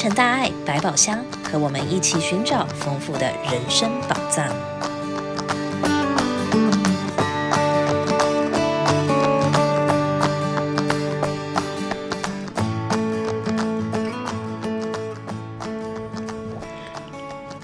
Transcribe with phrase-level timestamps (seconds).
[0.00, 4.48] 成大爱百宝箱，和我们一起寻找丰富的人生宝藏。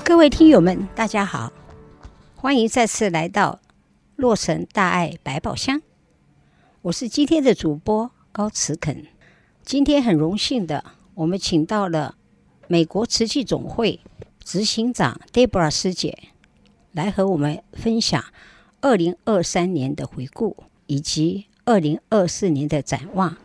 [0.03, 1.53] 各位听友们，大家好，
[2.35, 3.61] 欢迎再次来到
[4.17, 5.81] 洛城大爱百宝箱。
[6.83, 9.07] 我是今天的主播高慈肯。
[9.65, 12.17] 今天很荣幸的，我们请到了
[12.67, 14.01] 美国瓷器总会
[14.43, 16.19] 执行长 Deborah 师姐，
[16.93, 18.25] 来和我们分享
[18.81, 23.37] 二零二三年的回顾以及二零二四年的展望。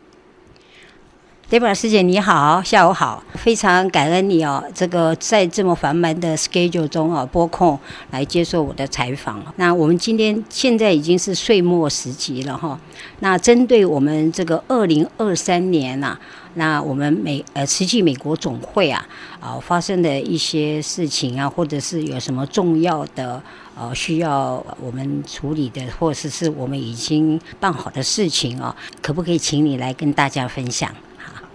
[1.50, 7.76] Debra 师姐你好，下午好，非常感恩你哦，这个在这么繁忙的 schedule 中啊，拨空
[8.12, 9.42] 来接受我的采访。
[9.56, 12.78] 那我们今天现在已经是岁末时期了哈，
[13.18, 16.16] 那针对我们这个二零二三年呐、
[16.54, 19.04] 那我们美呃慈济美国总会啊
[19.40, 23.42] 啊发生的一些事情啊，或者是有什么重要的
[23.76, 30.88] 呃需要我们处理的，或者是我们已经办好的事情啊，可不可以请你来跟大家分享？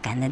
[0.06, 0.32] 感恩，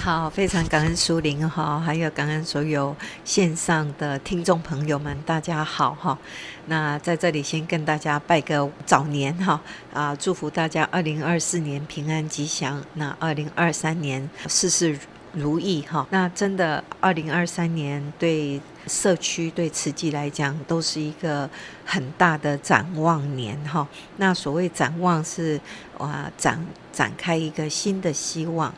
[0.00, 2.96] 好，非常感恩苏玲哈，还有感恩所有
[3.26, 6.16] 线上的听众朋友们，大家好哈。
[6.64, 9.60] 那在这里先跟大家拜个早年哈
[9.92, 14.98] 啊，祝福大家二零二四年平安吉祥，那二零二三年事事
[15.34, 16.06] 如意哈。
[16.08, 21.48] 那真的二零二三年对社区对慈济来讲都是一个
[21.84, 23.86] 很大的展望年哈。
[24.16, 25.60] 那所谓展望是
[25.98, 26.58] 哇展
[26.90, 28.74] 展开一个新的希望。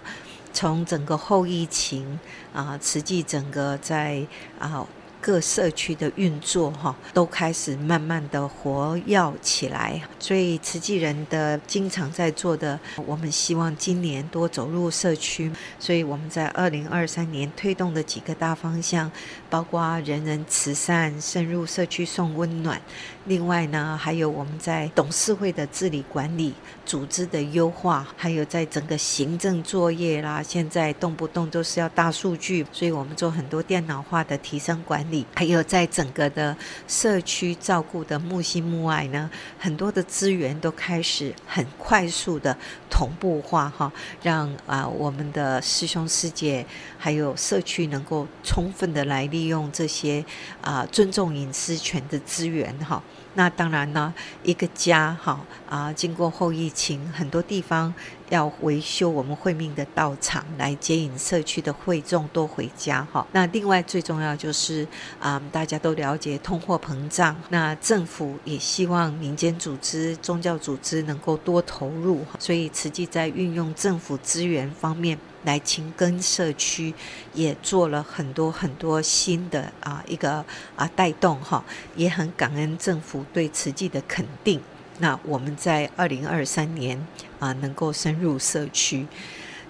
[0.54, 2.18] 从整个后疫情
[2.54, 4.24] 啊，实际整个在
[4.58, 4.86] 啊
[5.24, 9.98] 各社区的运作哈，都开始慢慢的活跃起来。
[10.18, 15.50] 所以慈济人的经常在做的，我们希望今年多走入社区。
[15.78, 19.10] 所以我们在二零二三年推动的几个大方向，
[19.48, 22.78] 包括人人慈善、深入社区送温暖。
[23.24, 26.52] 另外呢，还有我们在董事会的治理管理、
[26.84, 36.56] 组织的优化，还有在整个行政作业啦，现在动不动都是要大数据，所以我们做很多电脑化的提升管理，还有在整个的
[36.88, 42.56] 社区照顾的木心木爱呢，很多的资源都开始很快速的
[42.88, 43.92] 同步化哈，
[44.22, 46.64] 让啊我们的师兄师姐
[46.96, 50.24] 还有社区能够充分的来利用这些
[50.60, 53.02] 啊尊重隐私权的资源哈。
[53.34, 54.12] 那当然呢，
[54.42, 57.92] 一个家哈啊，经过后疫情，很多地方
[58.30, 63.26] 要维修我们会命的道场，来接引社区的会众多回家哈。
[63.32, 64.86] 那另外最重要就是
[65.20, 75.18] 啊，大家都了解通货膨胀，那政府也希望民间组织、宗教组织能够多投入，所以慈济在运用政府资源方面。
[75.44, 76.94] 来勤耕社区，
[77.32, 80.44] 也做了很多很多新的啊一个
[80.76, 81.64] 啊带动哈，
[81.96, 84.60] 也很感恩政府对慈济的肯定。
[84.98, 87.06] 那我们在二零二三年
[87.38, 89.06] 啊能够深入社区。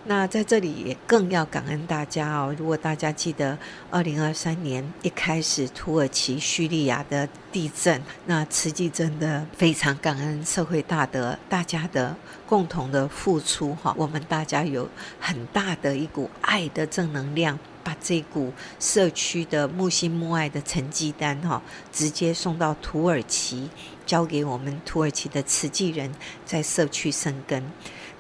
[0.07, 2.55] 那在这里也更要感恩大家哦！
[2.59, 3.57] 如果大家记得，
[3.91, 12.15] 二零二三年一开始土耳其叙利亚的地震，那慈济真的非常感恩社会大德大家的
[12.47, 14.87] 共同的付出哈，我们大家有
[15.19, 23.71] 很大的一股爱的正能量，把这股社区的慕心慕爱的成绩单哈，直接送到土耳其，
[24.05, 27.65] 交给我们土耳其的慈济人在社区生根。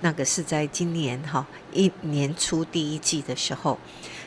[0.04, 3.78] 那个是在今年哈一年初第一季的时候，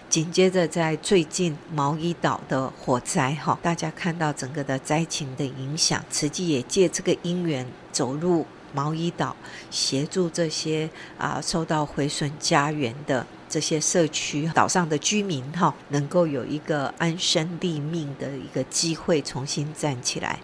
[0.09, 8.43] 紧接着在最近毛伊岛的火灾哈，大家看到整个的灾情的影响，慈济也借这个因缘走入
[8.73, 9.35] 毛伊岛，
[9.69, 20.39] 协助这些啊受到毁损家园的这些社区岛上的居民哈，能够有一个安身立命的一个机会，重新站起来。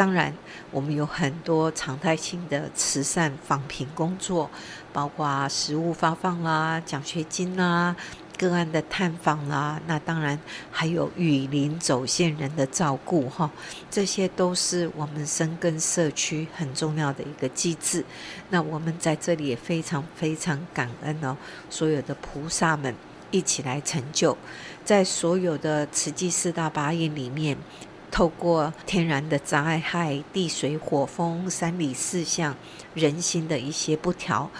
[0.00, 0.34] 当然，
[0.70, 4.48] 我们有很多常态性的慈善访贫工作，
[4.94, 7.94] 包括食物发放啦、奖学金啦、
[8.38, 9.78] 个案的探访啦。
[9.86, 10.40] 那当然
[10.70, 13.50] 还有雨林走线人的照顾哈，
[13.90, 18.02] 这些都是我们深耕社区很重要的一个机制。
[18.48, 21.36] 那我们在这里也非常非常感恩哦，
[21.68, 22.94] 所有的菩萨们
[23.30, 24.34] 一起来成就，
[24.82, 27.58] 在所有的慈济四大八愿里面。
[28.10, 32.56] 透过天然的灾害、地水火风三理四象、
[32.94, 34.50] 人心的一些不调，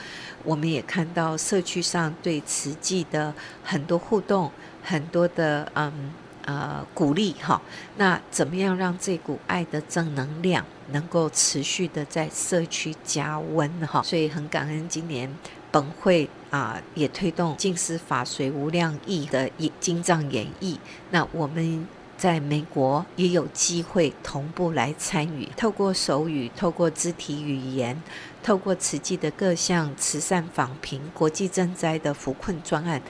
[0.44, 4.50] 我们也看到社区上对慈济的很多互动、
[4.82, 6.12] 很多的嗯
[6.44, 7.61] 呃鼓励哈。
[7.97, 14.03] 那怎么样让这股爱的正能量能够持续的在社区加温哈？
[14.03, 15.31] 所以很感恩今年
[15.70, 20.79] 本会啊也推动净思法随无量义的经藏演绎，
[21.11, 21.87] 那我们
[22.20, 28.00] 在美国也有机会同步来参与，透过手语，透过肢体语言，
[28.43, 33.00] 透过慈济的各项慈善访贫、国际赈灾的扶困专案，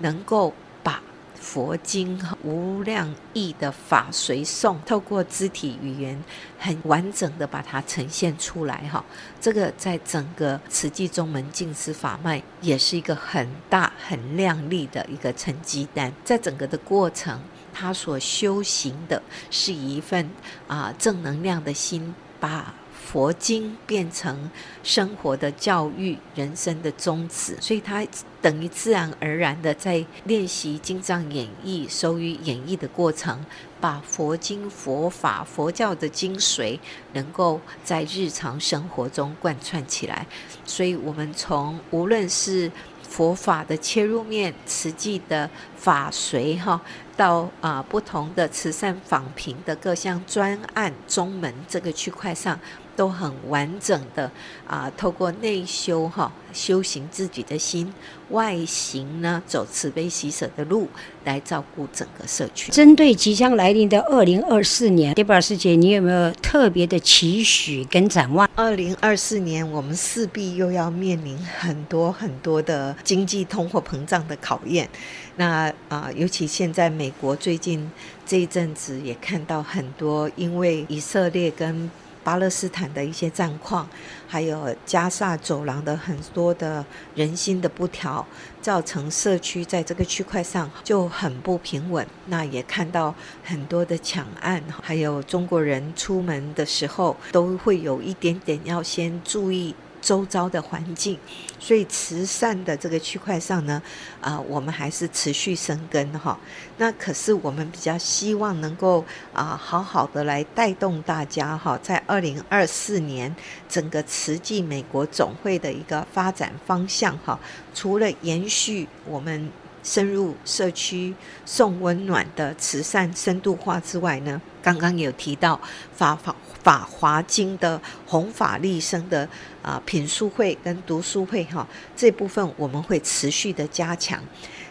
[0.00, 1.02] 能够把。
[1.40, 6.20] 佛经无量义的法随诵，透过肢体语言
[6.58, 9.02] 很完整的把它呈现出来哈。
[9.40, 16.12] 这个在整个慈济中门静思法脉也是一个很大很亮丽的一个成绩单。
[16.24, 17.40] 在整个的过程，
[17.78, 20.28] 他所修行的是一份
[20.66, 22.74] 啊正能量的心，把。
[23.10, 24.50] 佛经变成
[24.82, 28.06] 生活的教育、人生的宗旨，所以他
[28.42, 33.42] 等于自然而然的在练习经藏演绎、手语演绎的过程，
[33.80, 36.78] 把佛经、佛法、佛教的精髓
[37.14, 40.26] 能够在日常生活中贯穿起来。
[40.66, 42.70] 所以，我们从无论是
[43.02, 46.78] 佛法的切入面、实际的法随哈，
[47.18, 52.58] 到啊不同的慈善访评的各项专案、中门这个区块上。
[52.98, 54.28] 都很完整的
[54.66, 57.94] 啊，透过内修哈，修行自己的心，
[58.30, 60.88] 外行呢走慈悲喜舍的路，
[61.24, 62.72] 来照顾整个社区。
[62.72, 68.50] 针对即将来临的二零二四年，Deborah 师姐，你有没有特别的期许跟展望？
[68.56, 74.88] 二零二四年，我们势必又要面临很多很多的经济通货膨胀的考验。
[75.36, 77.88] 那啊，尤其现在美国最近
[78.26, 81.88] 这一阵子也看到很多，因为以色列跟
[82.28, 83.88] 巴勒斯坦的一些战况，
[84.26, 86.84] 还有加萨走廊的很多的
[87.14, 88.22] 人心的不调，
[88.60, 92.06] 造成社区在这个区块上就很不平稳。
[92.26, 99.74] 那也看到很多的抢案，还有中国人出门的时候都会有一点点要先注意。
[100.00, 101.18] 周遭的环境，
[101.58, 103.82] 所以慈善的这个区块上呢，
[104.20, 106.38] 啊、我们还是持续生根哈。
[106.78, 113.34] 那可是我们比较希望能够啊、好好的来带动大家哈，在二零二四年
[113.68, 117.38] 整个慈济美国总会的一个发展方向哈，
[117.74, 119.50] 除了延续我们
[119.82, 121.14] 深入社区
[121.46, 125.60] 送温暖的慈善深度化之外呢，刚刚有提到
[125.94, 126.34] 法法。
[126.62, 129.28] 法华经的弘法利生的
[129.62, 131.66] 啊品书会跟读书会哈，
[131.96, 134.22] 这部分我们会持续的加强。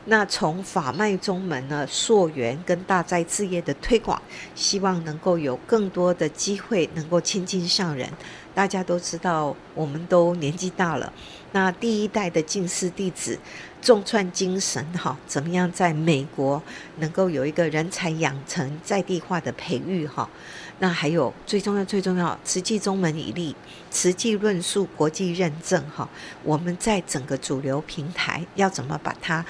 [0.05, 4.21] 那从法脉宗门呢溯源跟大斋事业的推广，
[4.55, 8.09] 希望能够有更多的机会能够亲近上人。
[8.53, 11.11] 大家都知道，我们都年纪大了，
[11.51, 13.37] 那第一代的进士弟子。
[13.79, 16.61] 重创精神哈，怎么样在美国
[16.97, 20.27] 能够有一个人才养成在地化的培育哈？
[20.79, 23.55] 那还有最重要最重要，慈济宗门以立，
[23.89, 26.07] 慈济论述国际认证哈。
[26.43, 29.43] 我们在整个主流平台要怎么把它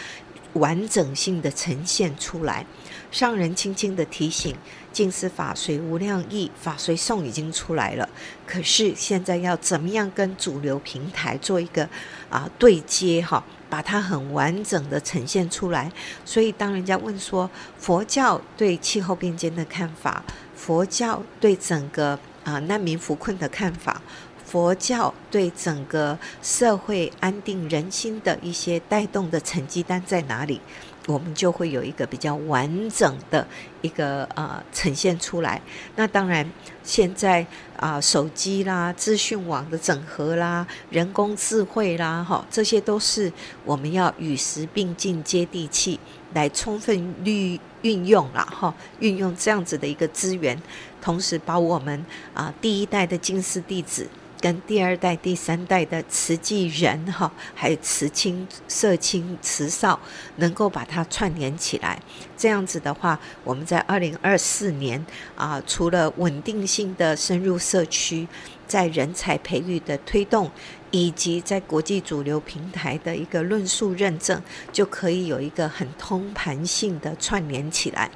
[0.53, 2.65] 完整性的呈现出来？
[3.11, 4.55] 上人轻轻的提醒：
[4.91, 8.07] 静思法随无量义，法随诵已经出来了，
[8.45, 11.87] 可是现在要怎么样跟主流平台做一个
[12.29, 13.43] 啊对接哈？
[13.69, 15.91] 把它很完整的呈现出来，
[16.23, 20.23] 所以当人家问说佛教对气候变迁的看法，
[20.67, 24.01] 佛教对整个啊、难民扶困的看法，
[24.45, 30.59] 佛教对整个社会安定人心的一些带动的成绩单在哪里？
[31.07, 33.47] 我们就会有一个比较完整的
[33.81, 35.61] 一个呃呈现出来。
[35.95, 36.45] 那当然，
[36.83, 37.47] 现在
[37.77, 43.31] 啊、手机啦、资讯网的整合啦、人工智慧啦，哈，这些都是
[43.63, 45.97] 我们要与时并进、接地气，
[46.33, 50.61] 来充分运运用啦，哈，运用这样子的一个资源，
[51.01, 54.07] 同时把我们啊、第一代的静思弟子。
[54.39, 59.99] 跟第二代、第三代的慈济人哈，还有慈亲、社亲、慈少，
[60.35, 61.99] 能够把它串联起来。
[62.37, 65.03] 这样子的话，我们在二零二四年
[65.35, 68.27] 啊，除了稳定性的深入社区，
[68.67, 70.51] 在人才培育的推动，
[70.91, 78.11] 以及在国际主流平台的一个论述认证，就可以有一个很通盘性的串联起来。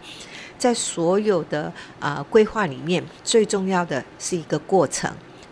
[0.58, 5.12] 在所有的啊规划里面，最重要的是一个过程。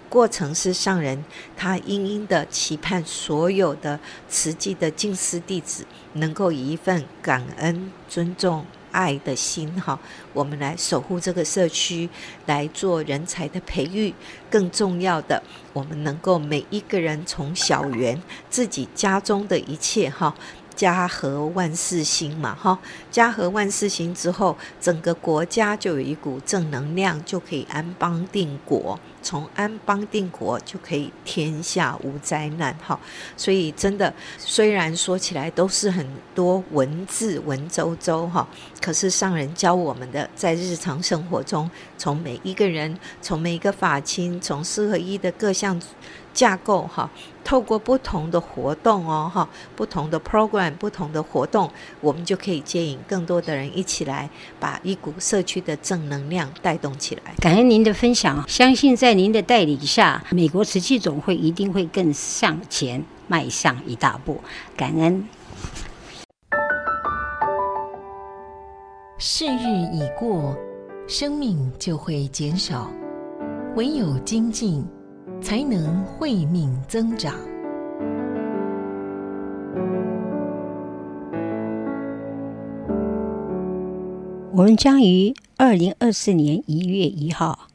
[0.09, 1.23] 过程是上人
[1.55, 9.99] 他殷殷的期盼，所有的慈济的静思弟子能够以一份感恩、尊重、爱的心，哈，
[10.33, 12.09] 我们来守护这个社区，
[12.47, 14.13] 来做人才的培育。
[14.49, 20.35] 更重要的，我们能够每一个人从小园自己家中的一切，哈。
[20.79, 22.79] 家和万事兴嘛，哈，
[23.11, 28.97] 家和万事兴之后，整个国家就有一股正能量，就可以安邦定国。
[29.21, 32.97] 从安邦定国就可以天下无灾难，哈。
[33.35, 38.47] 所以真的，虽然说起来都是很多文字文绉绉，哈，
[38.81, 45.77] 可是上人教我们的，在日常生活中，从每一个人，从每一个法亲，从四合一的各项。
[46.39, 47.11] 架构哈，
[47.43, 51.69] 透过不同的活动哦哈，不同的 program，不同的活动，
[51.99, 57.33] 我们就可以接引更多的人一起来，把一股社区的正能量带动起来。
[57.41, 64.39] 感恩您的分享，相信在您的带领下，美国瓷器总会一定会更向前迈上一大步。
[64.77, 65.27] 感恩。
[69.17, 70.55] 世日已过，
[71.05, 72.89] 生命就会减少，
[73.75, 74.87] 唯有精进。
[75.41, 77.33] 才能慧命增长。
[84.51, 87.67] 我们将于二零二四年一月一号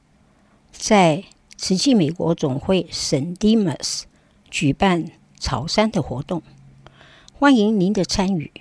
[0.71, 1.25] 在
[1.57, 4.07] 慈济美国总会圣迪马斯
[4.51, 5.07] 举办
[5.39, 6.43] 潮山的活动，
[7.33, 8.53] 欢迎您的参与。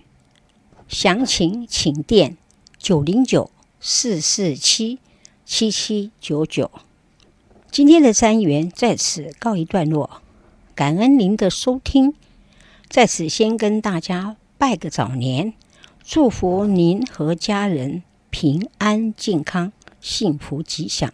[0.88, 2.38] 详情请电
[2.78, 3.50] 九零九
[3.82, 5.00] 四四七
[5.44, 6.72] 七七九九。
[7.74, 10.22] 今天的单元在此告一段落，
[10.76, 12.14] 感恩您的收听。
[12.88, 15.56] 在此先跟大家拜个早年，
[16.04, 21.12] 祝福您和家人平安健康、幸福吉祥。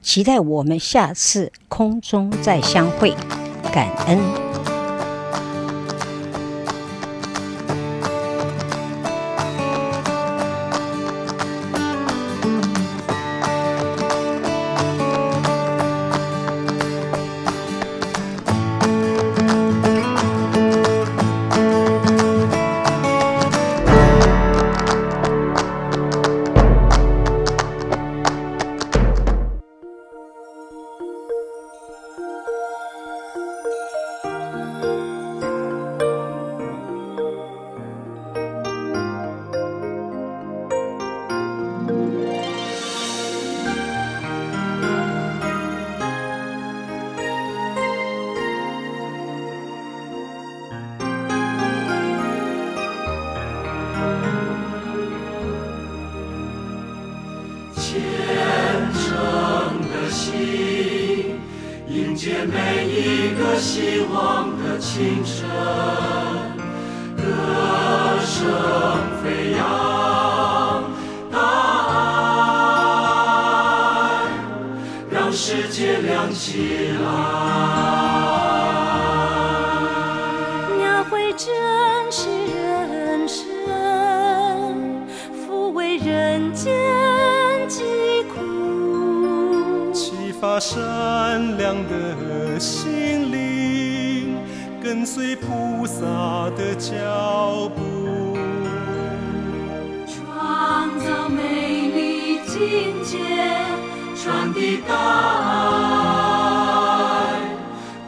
[0.00, 3.16] 期待我们下次空中再相会，
[3.72, 4.51] 感恩。
[63.42, 65.91] 和希望的清晨。
[95.92, 96.00] 洒
[96.56, 97.78] 的脚步，
[100.08, 101.42] 创造美
[101.94, 103.18] 丽境界，
[104.16, 104.94] 传递大
[106.88, 107.36] 爱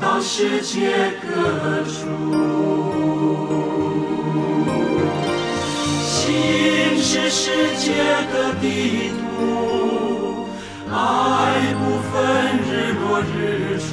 [0.01, 1.93] 到世界各处，
[6.01, 7.93] 心是世界
[8.33, 9.23] 的地图，
[10.91, 10.95] 爱
[11.79, 12.15] 不分
[12.65, 13.85] 日落日出，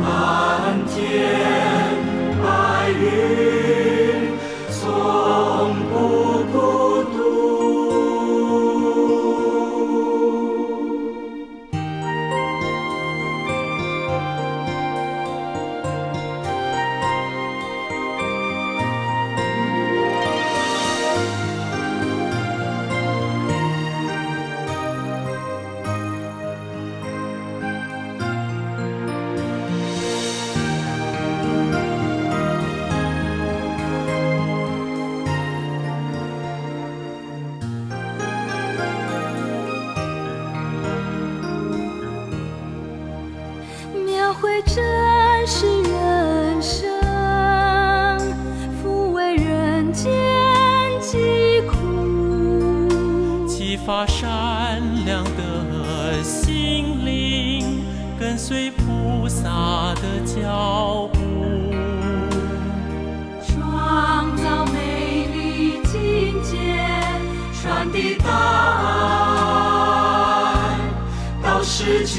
[0.00, 0.02] 蓝
[0.88, 0.94] 天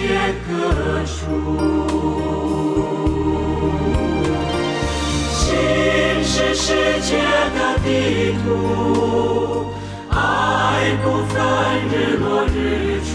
[0.07, 0.51] 间隔
[1.03, 1.15] 处。
[5.33, 5.43] 心
[6.23, 6.67] 是世
[7.01, 7.17] 界
[7.55, 7.87] 的地
[8.43, 8.45] 图，
[10.09, 10.15] 爱
[11.03, 11.33] 不分
[11.89, 13.13] 日落日出，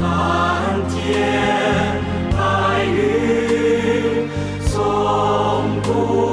[0.00, 0.06] 蓝
[0.88, 0.94] 天
[2.30, 2.38] 白
[2.84, 4.28] 云，
[4.68, 4.72] 从
[5.82, 6.27] 不。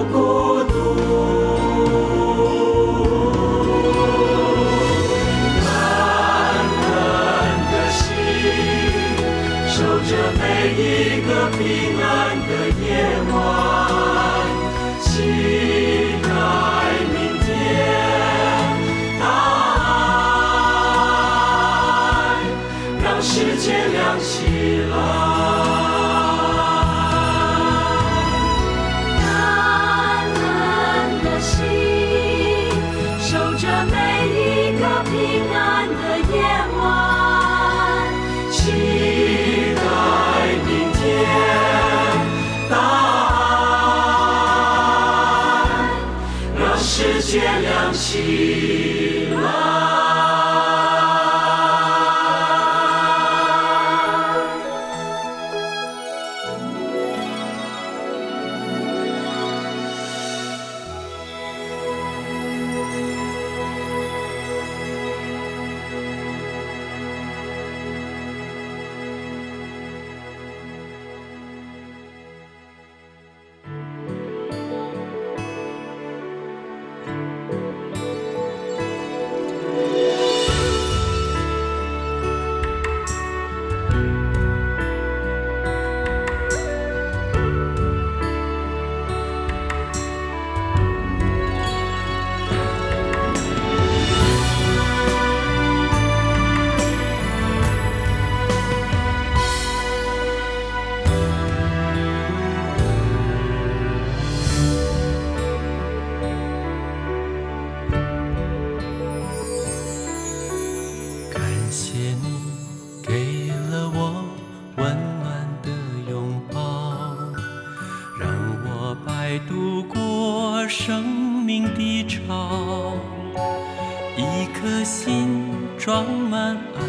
[125.85, 126.81] 装满爱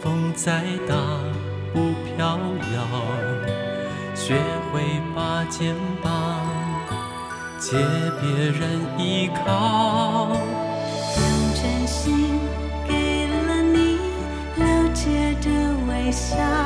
[0.00, 0.94] 风再大
[1.74, 2.38] 不飘
[2.72, 2.88] 摇。
[4.14, 4.34] 学
[4.72, 4.80] 会
[5.14, 6.40] 把肩膀
[7.58, 7.76] 借
[8.22, 10.30] 别人依靠。
[11.18, 12.40] 用真心
[12.88, 13.98] 给了你
[14.56, 16.63] 了解的微笑。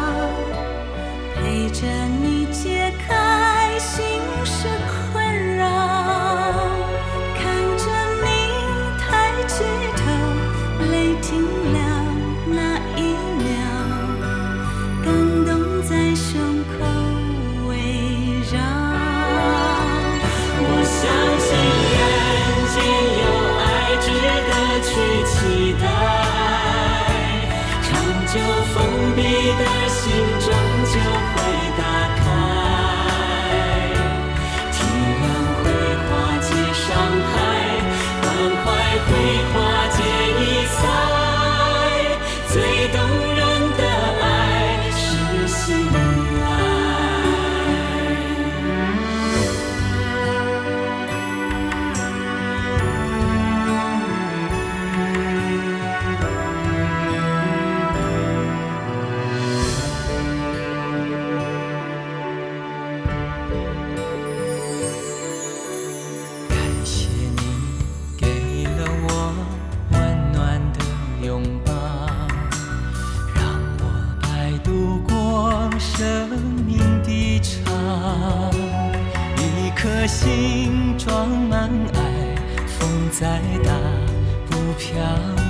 [81.95, 82.35] 爱，
[82.67, 83.73] 风再大
[84.51, 85.48] 不飘。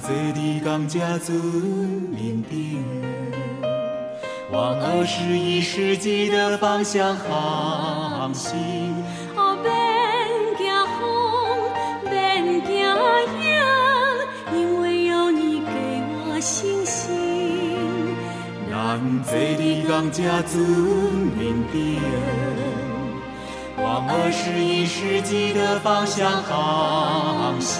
[0.00, 1.36] 坐伫同一船
[2.12, 2.84] 面顶，
[4.52, 8.58] 往二十一世纪的方向航行。
[9.34, 9.68] 哦，免
[10.58, 11.00] 惊风，
[12.10, 12.14] 免
[12.64, 12.76] 惊
[13.42, 13.50] 影，
[14.54, 15.70] 因为有你给
[16.28, 18.14] 我信心。
[18.70, 20.54] 咱坐伫同一船
[21.36, 21.40] 面
[21.72, 21.76] 顶。
[23.86, 27.78] 往二十一世纪的方向航行，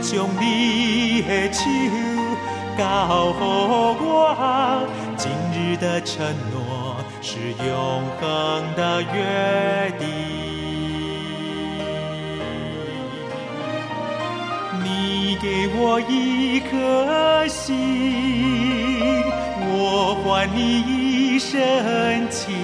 [0.00, 1.58] 将你的手
[2.78, 3.42] 交予
[4.00, 7.66] 我，今日的承诺是永
[8.20, 8.22] 恒
[8.76, 10.06] 的约定。
[14.84, 17.74] 你给我一颗心，
[19.66, 21.58] 我还你一生
[22.30, 22.54] 情。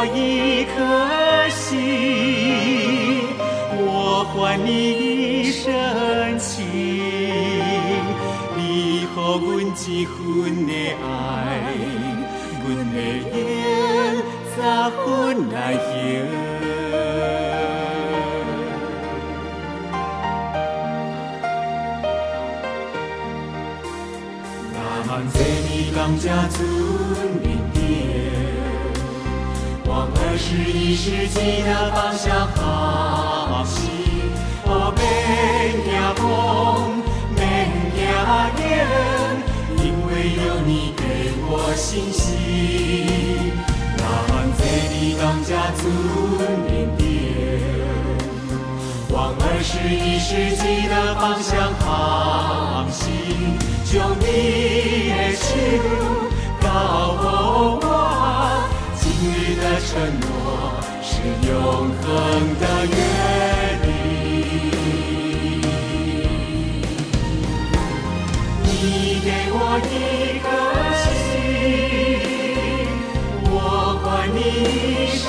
[0.00, 0.78] 我一颗
[1.50, 1.74] 心，
[3.80, 4.70] 我还你
[5.42, 5.66] 一生
[6.38, 6.54] 情。
[8.56, 8.60] 你
[9.12, 9.20] 给我
[9.60, 10.14] 一份
[10.68, 11.04] 的爱，
[12.62, 12.96] 阮的
[13.34, 13.36] 缘
[14.56, 14.58] 早
[15.02, 15.02] 分
[15.50, 15.90] 来行。
[25.08, 26.58] 坐伫同一船
[30.38, 33.90] 二十一世纪的方向航行。
[34.66, 35.02] 哦，免
[35.82, 36.22] 惊风，
[37.34, 37.42] 免
[37.92, 37.98] 惊
[38.62, 38.62] 影，
[39.82, 41.02] 因为有你给
[41.42, 42.22] 我信心。
[43.98, 44.00] 咱
[44.54, 45.82] 坐伫同一船
[46.62, 47.02] 面顶，
[49.10, 53.10] 往二十一世纪的方向航行。
[53.90, 55.42] 将你的手
[56.60, 56.66] 交
[57.16, 57.26] 予
[57.82, 57.87] 我，
[59.90, 60.28] 承诺
[61.00, 61.10] 是
[61.48, 61.50] 永
[62.02, 62.04] 恒
[62.60, 62.92] 的约
[63.82, 63.86] 定。
[68.64, 68.66] 你
[69.24, 69.56] 给我
[69.88, 69.90] 一
[70.44, 70.46] 颗
[71.00, 71.40] 心，
[73.50, 73.50] 我
[74.04, 74.36] 还你
[74.76, 75.24] 一生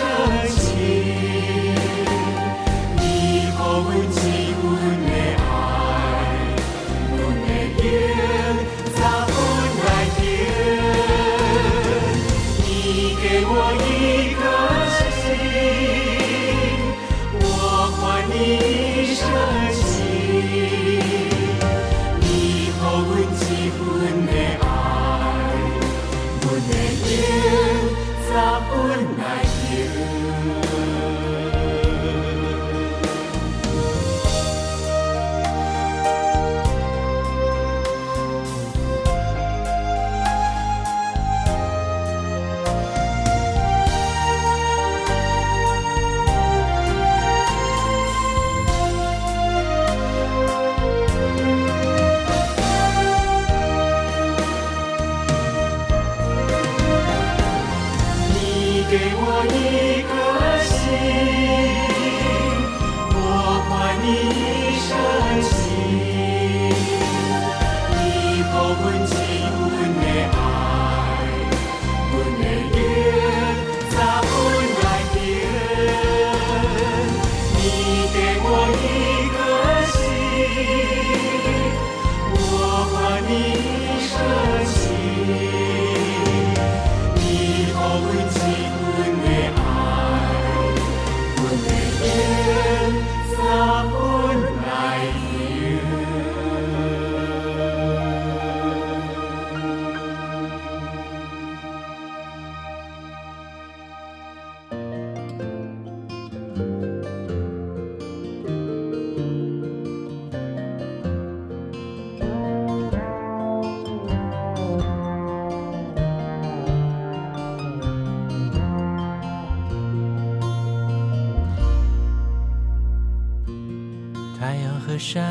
[125.00, 125.24] 山，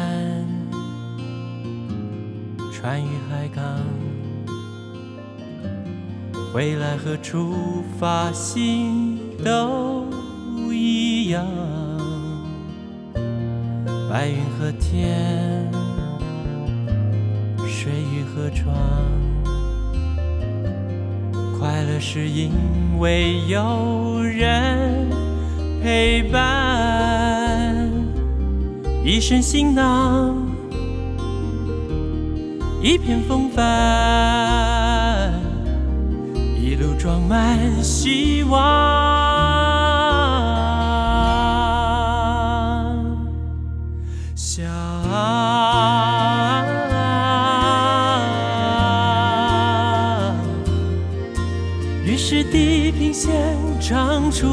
[2.73, 3.63] 船与海港，
[6.55, 7.55] 回来和出
[8.01, 10.07] 发心都
[10.73, 11.45] 一样。
[14.11, 15.71] 白云和天，
[17.67, 18.75] 水与河床，
[21.59, 22.51] 快乐是因
[22.99, 25.11] 为有人
[25.83, 26.78] 陪伴。
[29.09, 30.37] 一身行囊，
[32.83, 35.33] 一片风帆，
[36.61, 38.61] 一路装满希望，
[44.35, 44.67] 想。
[52.05, 53.33] 于是地平线
[53.81, 54.47] 长出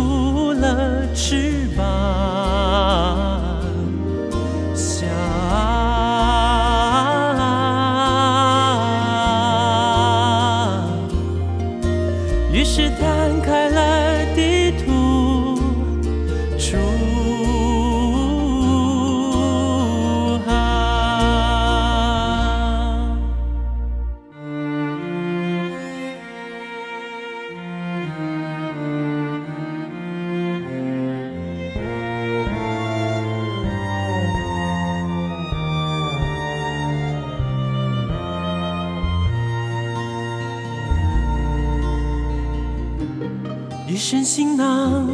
[43.88, 45.08] 一身行囊，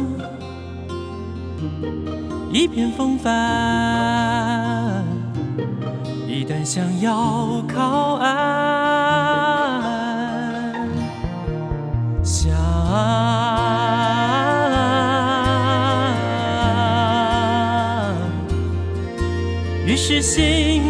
[2.50, 5.04] 一片风帆。
[6.26, 8.32] 一旦想要靠岸，
[12.24, 12.50] 想，
[19.86, 20.81] 于是心